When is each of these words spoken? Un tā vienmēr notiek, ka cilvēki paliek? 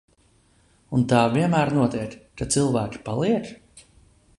Un 0.99 1.03
tā 1.13 1.19
vienmēr 1.35 1.75
notiek, 1.77 2.19
ka 2.41 2.51
cilvēki 2.57 3.07
paliek? 3.11 3.57